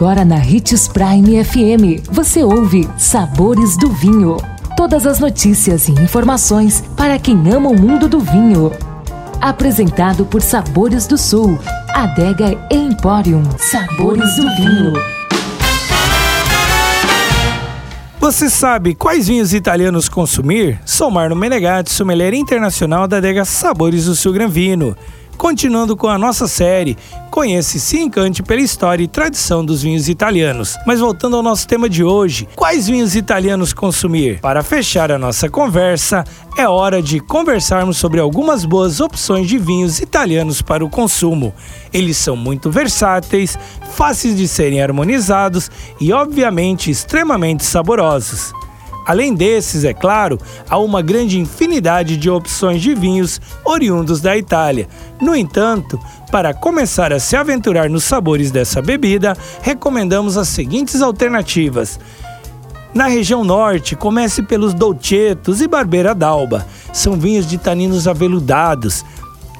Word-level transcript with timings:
Agora 0.00 0.24
na 0.24 0.36
Ritz 0.36 0.88
Prime 0.88 1.44
FM, 1.44 2.08
você 2.10 2.42
ouve 2.42 2.88
Sabores 2.96 3.76
do 3.76 3.90
Vinho. 3.90 4.38
Todas 4.74 5.06
as 5.06 5.20
notícias 5.20 5.88
e 5.88 5.92
informações 5.92 6.82
para 6.96 7.18
quem 7.18 7.36
ama 7.52 7.68
o 7.68 7.78
mundo 7.78 8.08
do 8.08 8.18
vinho. 8.18 8.72
Apresentado 9.42 10.24
por 10.24 10.40
Sabores 10.40 11.06
do 11.06 11.18
Sul, 11.18 11.58
Adega 11.90 12.58
Emporium. 12.70 13.42
Sabores 13.58 14.36
do 14.36 14.56
Vinho. 14.56 14.94
Você 18.18 18.48
sabe 18.48 18.94
quais 18.94 19.28
vinhos 19.28 19.52
italianos 19.52 20.08
consumir? 20.08 20.80
Sou 20.86 21.10
Marno 21.10 21.36
Menegatti, 21.36 21.90
sommelier 21.90 22.32
internacional 22.32 23.06
da 23.06 23.18
adega 23.18 23.44
Sabores 23.44 24.06
do 24.06 24.16
Sul 24.16 24.32
Gran 24.32 24.48
Vino. 24.48 24.96
Continuando 25.40 25.96
com 25.96 26.06
a 26.06 26.18
nossa 26.18 26.46
série, 26.46 26.98
conheça 27.30 27.78
e 27.78 27.80
se 27.80 27.98
encante 27.98 28.42
pela 28.42 28.60
história 28.60 29.02
e 29.02 29.08
tradição 29.08 29.64
dos 29.64 29.80
vinhos 29.80 30.06
italianos. 30.06 30.76
Mas 30.86 31.00
voltando 31.00 31.34
ao 31.34 31.42
nosso 31.42 31.66
tema 31.66 31.88
de 31.88 32.04
hoje, 32.04 32.46
quais 32.54 32.88
vinhos 32.88 33.16
italianos 33.16 33.72
consumir? 33.72 34.38
Para 34.40 34.62
fechar 34.62 35.10
a 35.10 35.18
nossa 35.18 35.48
conversa, 35.48 36.24
é 36.58 36.68
hora 36.68 37.00
de 37.00 37.20
conversarmos 37.20 37.96
sobre 37.96 38.20
algumas 38.20 38.66
boas 38.66 39.00
opções 39.00 39.48
de 39.48 39.56
vinhos 39.56 39.98
italianos 39.98 40.60
para 40.60 40.84
o 40.84 40.90
consumo. 40.90 41.54
Eles 41.90 42.18
são 42.18 42.36
muito 42.36 42.70
versáteis, 42.70 43.58
fáceis 43.94 44.36
de 44.36 44.46
serem 44.46 44.82
harmonizados 44.82 45.70
e, 45.98 46.12
obviamente, 46.12 46.90
extremamente 46.90 47.64
saborosos. 47.64 48.52
Além 49.06 49.34
desses, 49.34 49.84
é 49.84 49.94
claro, 49.94 50.38
há 50.68 50.78
uma 50.78 51.02
grande 51.02 51.38
infinidade 51.38 52.16
de 52.16 52.30
opções 52.30 52.82
de 52.82 52.94
vinhos 52.94 53.40
oriundos 53.64 54.20
da 54.20 54.36
Itália. 54.36 54.88
No 55.20 55.34
entanto, 55.34 55.98
para 56.30 56.54
começar 56.54 57.12
a 57.12 57.18
se 57.18 57.34
aventurar 57.34 57.90
nos 57.90 58.04
sabores 58.04 58.50
dessa 58.50 58.80
bebida, 58.80 59.36
recomendamos 59.62 60.36
as 60.36 60.48
seguintes 60.48 61.02
alternativas. 61.02 61.98
Na 62.92 63.06
região 63.06 63.44
norte, 63.44 63.94
comece 63.94 64.42
pelos 64.42 64.74
Dolcettos 64.74 65.60
e 65.60 65.68
Barbeira 65.68 66.14
d'Alba. 66.14 66.66
São 66.92 67.16
vinhos 67.16 67.48
de 67.48 67.56
taninos 67.56 68.08
aveludados, 68.08 69.04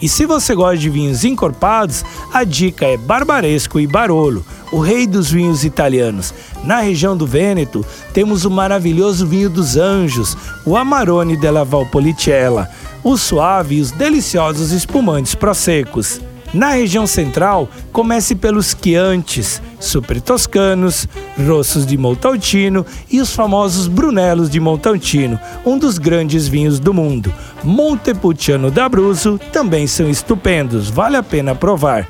e 0.00 0.08
se 0.08 0.24
você 0.26 0.54
gosta 0.54 0.78
de 0.78 0.88
vinhos 0.88 1.24
encorpados, 1.24 2.04
a 2.32 2.44
dica 2.44 2.86
é 2.86 2.96
Barbaresco 2.96 3.78
e 3.78 3.86
Barolo, 3.86 4.44
o 4.72 4.78
rei 4.80 5.06
dos 5.06 5.30
vinhos 5.30 5.64
italianos. 5.64 6.32
Na 6.64 6.80
região 6.80 7.16
do 7.16 7.26
Vêneto, 7.26 7.84
temos 8.12 8.44
o 8.44 8.50
maravilhoso 8.50 9.26
vinho 9.26 9.50
dos 9.50 9.76
anjos, 9.76 10.36
o 10.64 10.76
Amarone 10.76 11.36
della 11.36 11.64
Valpolicella, 11.64 12.68
o 13.02 13.16
suave 13.16 13.76
e 13.76 13.80
os 13.80 13.90
deliciosos 13.90 14.70
espumantes 14.72 15.34
prosecos. 15.34 16.20
Na 16.52 16.70
região 16.70 17.06
central, 17.06 17.68
comece 17.92 18.34
pelos 18.34 18.76
Chiantis, 18.76 19.62
Super 19.78 20.20
Toscanos, 20.20 21.06
Rossos 21.46 21.86
de 21.86 21.96
Montaltino 21.96 22.84
e 23.08 23.20
os 23.20 23.32
famosos 23.32 23.86
Brunelos 23.86 24.50
de 24.50 24.58
Montaltino, 24.58 25.38
um 25.64 25.78
dos 25.78 25.96
grandes 25.96 26.48
vinhos 26.48 26.80
do 26.80 26.92
mundo. 26.92 27.32
Montepulciano 27.62 28.68
d'Abruzzo 28.68 29.38
também 29.52 29.86
são 29.86 30.10
estupendos, 30.10 30.90
vale 30.90 31.16
a 31.16 31.22
pena 31.22 31.54
provar. 31.54 32.08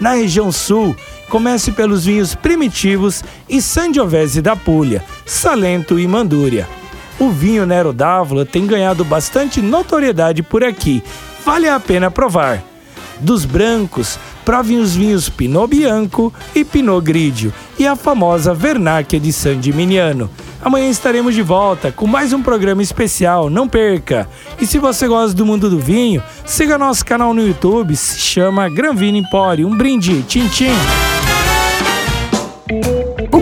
Na 0.00 0.12
região 0.12 0.52
sul, 0.52 0.94
comece 1.28 1.72
pelos 1.72 2.04
vinhos 2.04 2.32
primitivos 2.32 3.24
e 3.48 3.60
Sangiovese 3.60 4.40
da 4.40 4.54
Puglia, 4.54 5.04
Salento 5.26 5.98
e 5.98 6.06
Mandúria. 6.06 6.68
O 7.18 7.30
vinho 7.30 7.66
Nero 7.66 7.92
d'Avola 7.92 8.46
tem 8.46 8.68
ganhado 8.68 9.04
bastante 9.04 9.60
notoriedade 9.60 10.44
por 10.44 10.62
aqui, 10.62 11.02
vale 11.44 11.68
a 11.68 11.80
pena 11.80 12.08
provar. 12.08 12.69
Dos 13.20 13.44
brancos, 13.44 14.18
provem 14.44 14.78
os 14.78 14.96
vinhos 14.96 15.28
Pinot 15.28 15.68
Bianco 15.68 16.32
e 16.54 16.64
Pinot 16.64 17.04
Grigio 17.04 17.52
e 17.78 17.86
a 17.86 17.94
famosa 17.94 18.54
Vernacchia 18.54 19.20
de 19.20 19.32
San 19.32 19.60
Gimignano. 19.60 20.30
Amanhã 20.62 20.88
estaremos 20.90 21.34
de 21.34 21.42
volta 21.42 21.90
com 21.90 22.06
mais 22.06 22.32
um 22.32 22.42
programa 22.42 22.82
especial, 22.82 23.48
não 23.48 23.68
perca! 23.68 24.28
E 24.60 24.66
se 24.66 24.78
você 24.78 25.08
gosta 25.08 25.34
do 25.34 25.46
mundo 25.46 25.70
do 25.70 25.78
vinho, 25.78 26.22
siga 26.44 26.76
nosso 26.76 27.04
canal 27.04 27.32
no 27.32 27.46
YouTube, 27.46 27.96
se 27.96 28.18
chama 28.18 28.68
Gran 28.68 28.94
Vino 28.94 29.16
Empório. 29.16 29.66
Um 29.66 29.76
brinde, 29.76 30.22
tchim 30.22 30.46
tchim! 30.48 30.99